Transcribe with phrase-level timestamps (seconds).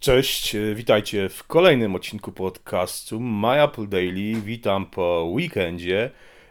[0.00, 4.40] Cześć, e, witajcie w kolejnym odcinku podcastu My Apple Daily.
[4.40, 6.10] Witam po weekendzie.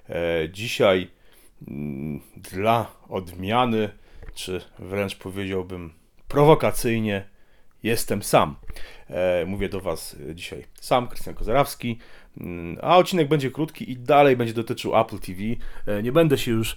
[0.09, 1.07] E, dzisiaj
[1.67, 3.89] mm, dla odmiany,
[4.33, 5.93] czy wręcz powiedziałbym
[6.27, 7.29] prowokacyjnie,
[7.83, 8.55] jestem sam.
[9.09, 11.99] E, mówię do Was dzisiaj sam, Krystian Kozarawski,
[12.37, 15.39] mm, a odcinek będzie krótki i dalej będzie dotyczył Apple TV.
[15.85, 16.75] E, nie będę się już e,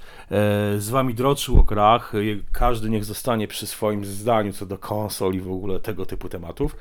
[0.78, 2.12] z Wami droczył o grach,
[2.52, 6.76] każdy niech zostanie przy swoim zdaniu co do konsol i w ogóle tego typu tematów.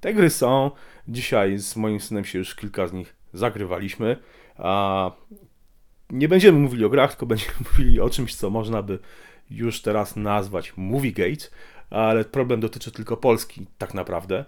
[0.00, 0.70] Te gry są,
[1.08, 4.16] dzisiaj z moim synem się już kilka z nich zagrywaliśmy,
[4.56, 5.10] a
[6.10, 8.98] nie będziemy mówili o grach, tylko będziemy mówili o czymś, co można by
[9.50, 11.46] już teraz nazwać Moviegate,
[11.92, 14.44] ale problem dotyczy tylko Polski tak naprawdę.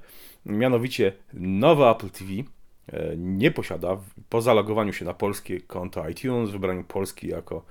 [0.47, 3.97] Mianowicie nowe Apple TV e, nie posiada,
[4.29, 7.65] po zalogowaniu się na polskie konto iTunes, wybraniu Polski jako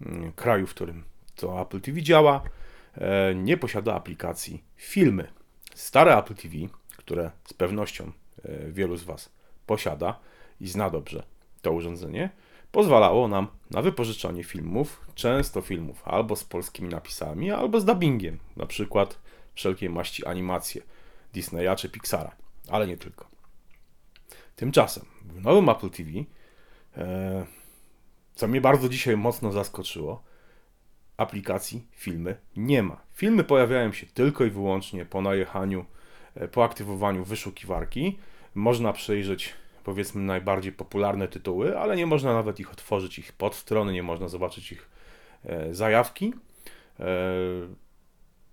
[0.00, 1.04] mm, kraju, w którym
[1.36, 2.42] to Apple TV działa,
[2.94, 5.28] e, nie posiada aplikacji filmy.
[5.74, 6.54] Stare Apple TV,
[6.96, 8.12] które z pewnością
[8.44, 9.32] e, wielu z Was
[9.66, 10.20] posiada
[10.60, 11.22] i zna dobrze
[11.62, 12.30] to urządzenie,
[12.72, 18.66] pozwalało nam na wypożyczanie filmów, często filmów albo z polskimi napisami, albo z dubbingiem, na
[18.66, 19.18] przykład
[19.54, 20.82] wszelkiej maści animacje
[21.32, 22.36] Disneya czy Pixara,
[22.68, 23.28] ale nie tylko.
[24.56, 26.10] Tymczasem w nowym Apple TV,
[26.96, 27.46] e,
[28.34, 30.22] co mnie bardzo dzisiaj mocno zaskoczyło,
[31.16, 33.00] aplikacji filmy nie ma.
[33.12, 35.84] Filmy pojawiają się tylko i wyłącznie po najechaniu,
[36.34, 38.18] e, po aktywowaniu wyszukiwarki.
[38.54, 44.02] Można przejrzeć powiedzmy najbardziej popularne tytuły, ale nie można nawet ich otworzyć, ich podstrony, nie
[44.02, 44.90] można zobaczyć ich
[45.44, 46.32] e, zajawki.
[47.00, 47.04] E,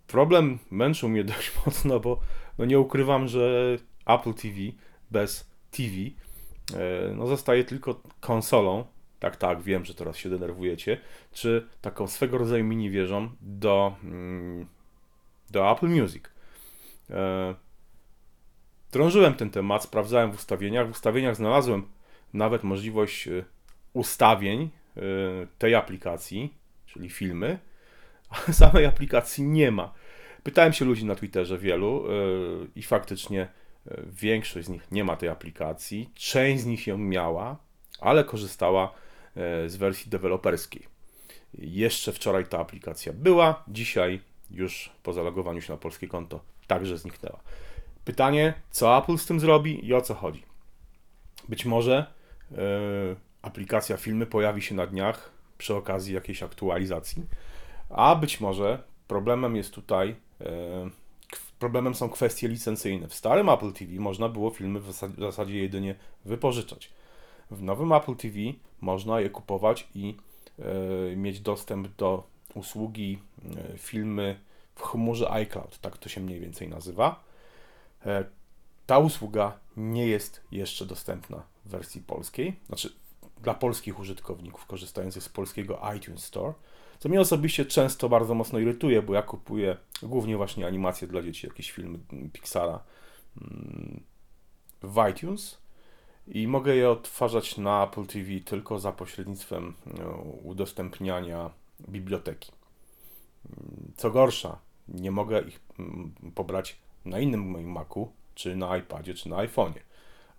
[0.07, 2.19] problem męczył mnie dość mocno, bo
[2.57, 4.55] no nie ukrywam, że Apple TV
[5.11, 8.85] bez TV e, no zostaje tylko konsolą.
[9.19, 10.97] Tak, tak, wiem, że teraz się denerwujecie.
[11.31, 14.67] Czy taką swego rodzaju mini wieżą do, mm,
[15.49, 16.23] do Apple Music.
[18.91, 20.87] Drążyłem ten temat, sprawdzałem w ustawieniach.
[20.87, 21.87] W ustawieniach znalazłem
[22.33, 23.43] nawet możliwość e,
[23.93, 24.61] ustawień
[24.97, 25.01] e,
[25.57, 26.53] tej aplikacji,
[26.85, 27.59] czyli filmy,
[28.29, 29.93] ale samej aplikacji nie ma.
[30.43, 32.11] Pytałem się ludzi na Twitterze wielu e,
[32.75, 33.47] i faktycznie
[34.05, 36.09] większość z nich nie ma tej aplikacji.
[36.15, 37.57] Część z nich ją miała,
[37.99, 38.93] ale korzystała
[39.67, 40.83] z wersji deweloperskiej.
[41.53, 47.39] Jeszcze wczoraj ta aplikacja była, dzisiaj już po zalogowaniu się na polskie konto także zniknęła.
[48.07, 50.43] Pytanie, co Apple z tym zrobi i o co chodzi?
[51.49, 52.13] Być może
[52.51, 52.57] yy,
[53.41, 57.23] aplikacja filmy pojawi się na dniach przy okazji jakiejś aktualizacji,
[57.89, 60.47] a być może problemem jest tutaj, yy,
[61.59, 63.07] problemem są kwestie licencyjne.
[63.07, 66.89] W starym Apple TV można było filmy w zasadzie, jedynie wypożyczać.
[67.51, 68.35] W nowym Apple TV
[68.81, 70.15] można je kupować i
[70.59, 72.23] yy, mieć dostęp do
[72.55, 73.19] usługi
[73.77, 74.39] filmy
[74.75, 77.26] w chmurze iCloud, tak to się mniej więcej nazywa.
[78.05, 78.25] E,
[78.85, 82.93] ta usługa nie jest jeszcze dostępna w wersji polskiej, znaczy
[83.41, 86.53] dla polskich użytkowników korzystających z polskiego iTunes Store,
[86.99, 91.47] co mnie osobiście często bardzo mocno irytuje, bo ja kupuję głównie właśnie animacje dla dzieci,
[91.47, 91.99] jakieś filmy
[92.33, 92.83] Pixara
[93.41, 94.03] mm,
[94.83, 95.57] w iTunes
[96.27, 100.09] i mogę je odtwarzać na Apple TV tylko za pośrednictwem no,
[100.43, 101.49] udostępniania
[101.89, 102.51] biblioteki.
[103.45, 109.13] Mm, co gorsza, nie mogę ich mm, pobrać na innym moim Macu, czy na iPadzie,
[109.13, 109.79] czy na iPhone'ie.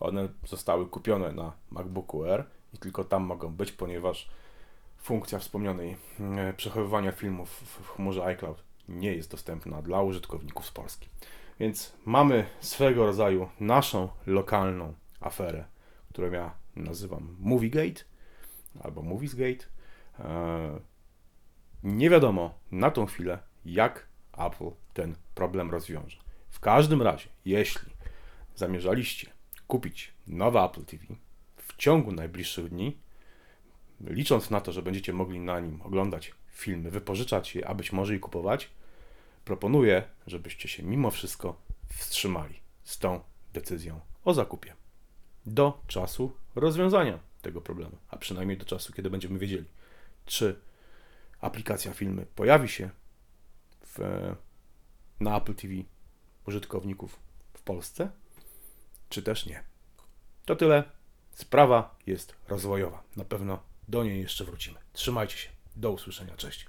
[0.01, 4.29] One zostały kupione na MacBooku Air i tylko tam mogą być, ponieważ
[4.99, 11.09] funkcja wspomnianej e, przechowywania filmów w chmurze iCloud nie jest dostępna dla użytkowników z Polski.
[11.61, 15.65] Więc mamy swego rodzaju naszą lokalną aferę,
[16.13, 18.05] którą ja nazywam Moviegate
[18.81, 19.65] albo Moviesgate.
[20.19, 20.81] E,
[21.83, 26.28] nie wiadomo na tą chwilę, jak Apple ten problem rozwiąże.
[26.51, 27.91] W każdym razie, jeśli
[28.55, 29.31] zamierzaliście
[29.67, 31.05] kupić nowe Apple TV
[31.57, 32.97] w ciągu najbliższych dni,
[34.01, 38.17] licząc na to, że będziecie mogli na nim oglądać filmy, wypożyczać je, a być może
[38.17, 38.71] i kupować,
[39.45, 43.21] proponuję, żebyście się mimo wszystko wstrzymali z tą
[43.53, 44.75] decyzją o zakupie
[45.47, 49.65] do czasu rozwiązania tego problemu, a przynajmniej do czasu, kiedy będziemy wiedzieli,
[50.27, 50.61] czy
[51.41, 52.91] aplikacja filmy pojawi się
[53.83, 53.99] w,
[55.21, 55.75] na Apple TV
[56.49, 57.19] użytkowników
[57.55, 58.11] w Polsce,
[59.09, 59.63] czy też nie.
[60.45, 60.85] To tyle.
[61.35, 63.03] Sprawa jest rozwojowa.
[63.17, 64.79] Na pewno do niej jeszcze wrócimy.
[64.93, 65.49] Trzymajcie się.
[65.77, 66.37] Do usłyszenia.
[66.37, 66.69] Cześć.